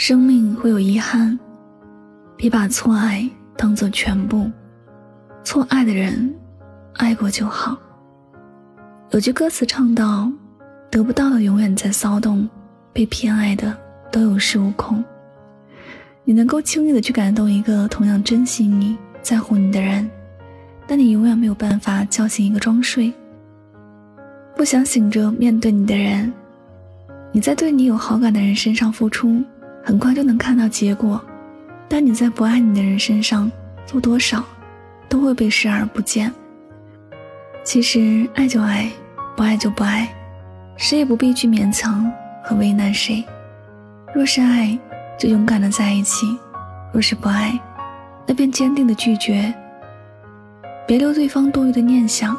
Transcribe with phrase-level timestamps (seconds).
[0.00, 1.38] 生命会有遗憾，
[2.34, 4.50] 别把错爱当做全部。
[5.44, 6.34] 错爱的人，
[6.94, 7.76] 爱过就好。
[9.10, 10.32] 有句歌词唱到
[10.90, 12.48] ：“得不到的永远在骚动，
[12.94, 13.76] 被偏爱的
[14.10, 15.04] 都有恃无恐。”
[16.24, 20.10] 你能够轻易的去感动一个同样珍惜你、在乎你的人，
[20.86, 23.12] 但你永远没有办法叫醒一个装睡、
[24.56, 26.32] 不想醒着面对你的人。
[27.32, 29.44] 你在对你有好感的人身上付出。
[29.82, 31.20] 很快就能看到结果，
[31.88, 33.50] 但你在不爱你的人身上
[33.86, 34.44] 做多少，
[35.08, 36.32] 都会被视而不见。
[37.64, 38.90] 其实爱就爱，
[39.36, 40.08] 不爱就不爱，
[40.76, 42.10] 谁也不必去勉强
[42.44, 43.24] 和为难谁。
[44.14, 44.78] 若是爱，
[45.18, 46.26] 就勇敢的在一起；
[46.92, 47.58] 若是不爱，
[48.26, 49.52] 那便坚定的拒绝。
[50.86, 52.36] 别留对方多余的念想。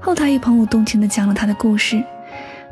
[0.00, 2.02] 后台一朋友动情的讲了他的故事，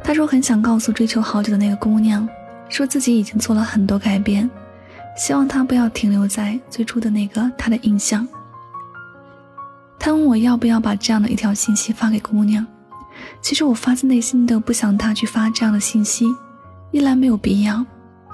[0.02, 2.28] 他说很想告诉追求好久的那个姑娘。
[2.68, 4.48] 说自己已经做了很多改变，
[5.16, 8.26] 希望他不要停留在最初的那个他的印象。
[9.98, 12.66] 他问我要不要把这样的一条信息发给姑娘，
[13.40, 16.26] 其实我发自内心的不想他去发这样的信息，
[16.90, 17.84] 一来没有必要，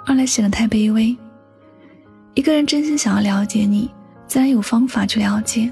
[0.06, 1.16] 二来显得太卑微。
[2.34, 3.90] 一个人真心想要了解你，
[4.26, 5.70] 自然有方法去了解。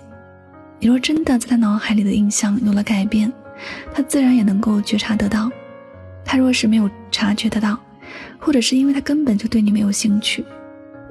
[0.79, 3.33] 你若真的在他脑海里的印象有了改变，
[3.93, 5.51] 他自然也能够觉察得到。
[6.25, 7.77] 他若是没有察觉得到，
[8.39, 10.45] 或者是因为他根本就对你没有兴趣，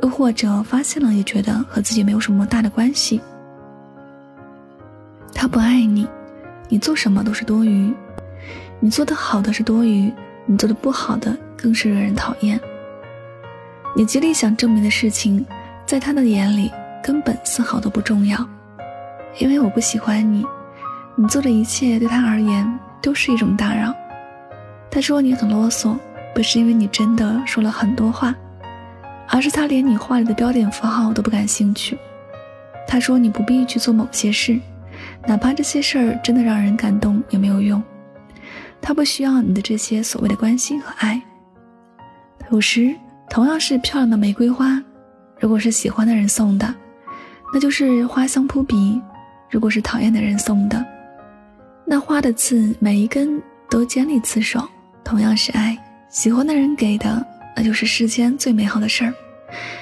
[0.02, 3.22] 又或者发现了也觉得和自己没有什么大的关系。
[5.34, 6.08] 他不爱你，
[6.70, 7.94] 你做什么都是多余，
[8.80, 10.12] 你做的好的是多余，
[10.46, 12.60] 你做的不好的更是惹人讨厌。
[13.96, 15.46] 你极力想证明的事情，
[15.86, 16.72] 在他的眼里
[17.04, 18.48] 根本丝毫都不重要。
[19.40, 20.46] 因为我不喜欢你，
[21.16, 23.94] 你做的一切对他而言都是一种打扰。
[24.90, 25.96] 他说你很啰嗦。
[26.38, 28.36] 不是因为你真的说了很多话，
[29.28, 31.98] 而是他连你话里的标点符号都不感兴趣。
[32.88, 34.60] 他说你不必去做某些事，
[35.26, 37.82] 哪怕这些事儿真的让人感动也没有用。
[38.80, 41.20] 他不需要你的这些所谓的关心和爱。
[42.52, 42.96] 有时
[43.32, 44.80] 同样是漂亮的玫瑰花，
[45.40, 46.72] 如果是喜欢的人送的，
[47.52, 49.02] 那就是花香扑鼻；
[49.50, 50.86] 如果是讨厌的人送的，
[51.84, 54.62] 那花的刺每一根都尖利刺手。
[55.04, 55.76] 同样是爱。
[56.10, 57.26] 喜欢的人给的，
[57.56, 59.12] 那就是世间最美好的事儿；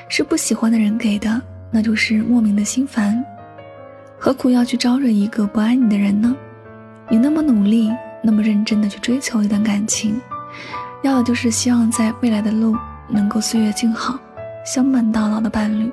[0.10, 1.40] 是不喜欢的人给的，
[1.72, 3.24] 那就是莫名的心烦。
[4.18, 6.36] 何苦要去招惹一个不爱你的人呢？
[7.10, 7.92] 你那么努力，
[8.24, 10.20] 那么认真的去追求一段感情，
[11.04, 12.76] 要的就是希望在未来的路
[13.08, 14.18] 能够岁月静好，
[14.66, 15.92] 相伴到老的伴侣。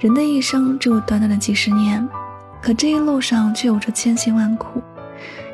[0.00, 2.08] 人的一生只有短短的几十年，
[2.62, 4.82] 可这一路上却有着千辛万苦，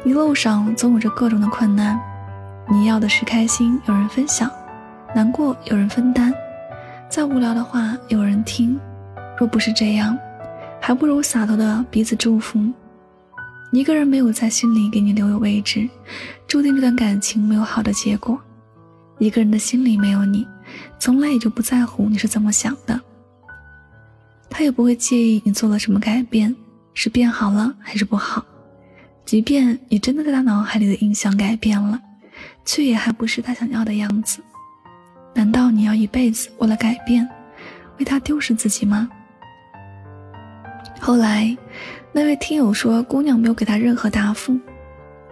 [0.04, 2.00] 一路上总有着各种的困难。
[2.70, 4.46] 你要的是开心，有人分享；
[5.14, 6.30] 难过，有人分担；
[7.08, 8.78] 再无聊的话，有人听。
[9.38, 10.18] 若不是这样，
[10.80, 12.60] 还不如洒脱的彼此祝福。
[13.72, 15.88] 一个人没有在心里给你留有位置，
[16.46, 18.38] 注定这段感情没有好的结果。
[19.18, 20.46] 一个人的心里没有你，
[20.98, 23.00] 从来也就不在乎你是怎么想的。
[24.50, 26.54] 他也不会介意你做了什么改变，
[26.92, 28.44] 是变好了还是不好。
[29.24, 32.00] 即便你真的在他脑海里的印象改变了。
[32.68, 34.42] 却也还不是他想要的样子，
[35.34, 37.26] 难道你要一辈子为了改变，
[37.98, 39.08] 为他丢失自己吗？
[41.00, 41.56] 后来，
[42.12, 44.54] 那位听友说，姑娘没有给他任何答复，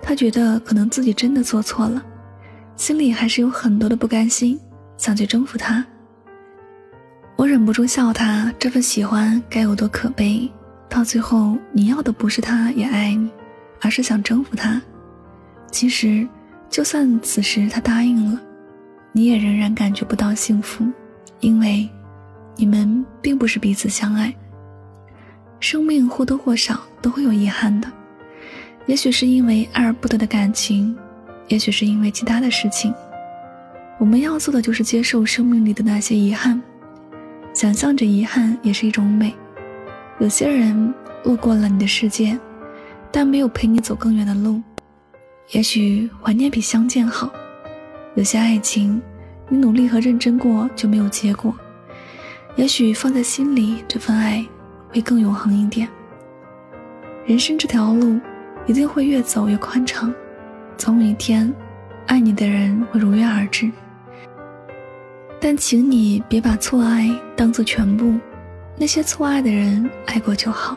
[0.01, 2.03] 他觉得可能自己真的做错了，
[2.75, 4.59] 心里还是有很多的不甘心，
[4.97, 5.85] 想去征服他。
[7.37, 10.51] 我忍不住笑他这份喜欢该有多可悲，
[10.89, 13.29] 到最后你要的不是他也爱你，
[13.83, 14.81] 而是想征服他。
[15.71, 16.27] 其实。
[16.69, 18.41] 就算此时他答应了，
[19.13, 20.87] 你也仍然感觉不到幸福，
[21.41, 21.89] 因为
[22.57, 24.35] 你们并不是彼此相爱。
[25.59, 27.91] 生命或多或少都会有遗憾的，
[28.87, 30.95] 也许是因为爱而不得的感情，
[31.49, 32.93] 也许是因为其他的事情。
[33.99, 36.61] 我们要做的就是接受生命里的那些遗憾，
[37.55, 39.35] 想象着遗憾也是一种美。
[40.19, 40.93] 有些人
[41.25, 42.39] 路过了你的世界，
[43.11, 44.61] 但没有陪你走更远的路。
[45.51, 47.31] 也许怀念比相见好，
[48.17, 49.01] 有些爱情，
[49.49, 51.55] 你努力和认真过就没有结果。
[52.57, 54.45] 也许放在心里这份爱，
[54.89, 55.89] 会更永恒一点。
[57.27, 58.19] 人生这条路，
[58.67, 60.13] 一定会越走越宽敞，
[60.77, 61.55] 总有一天，
[62.07, 63.71] 爱你的人会如约而至。
[65.41, 68.19] 但请你别把错爱当做全部，
[68.77, 70.77] 那些错爱的人，爱过就好。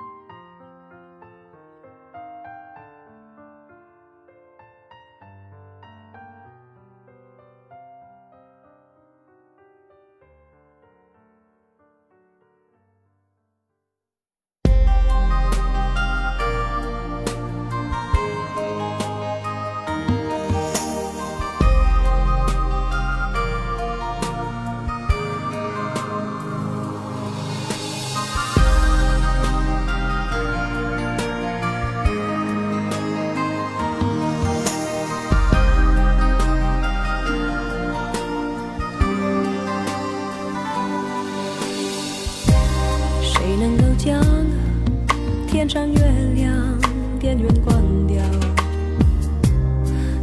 [48.07, 48.23] 掉，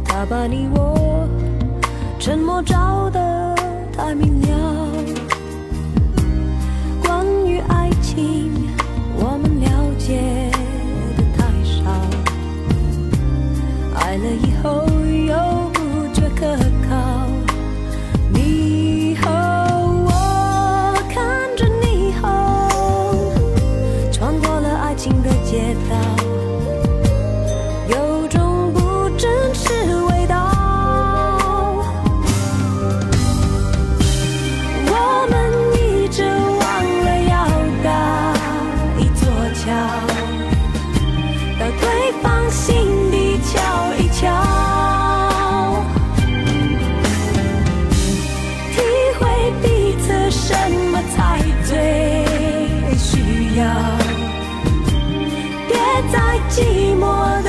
[0.05, 1.27] 他把你我
[2.19, 3.55] 沉默照得
[3.95, 4.98] 太明了。
[56.49, 57.48] 寂寞的。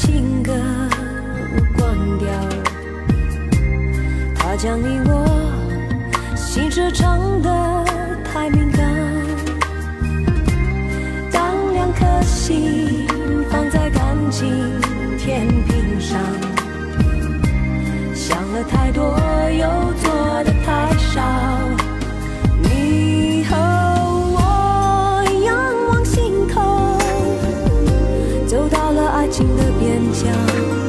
[0.00, 0.54] 情歌
[1.76, 2.26] 关掉，
[4.34, 7.84] 他将你我心事唱得
[8.24, 8.80] 太敏感。
[11.30, 13.06] 当两颗心
[13.50, 14.48] 放在感情
[15.18, 16.18] 天平上，
[18.14, 19.04] 想了太多
[19.52, 20.10] 又做
[20.44, 21.69] 的太少。
[29.90, 30.79] 坚强。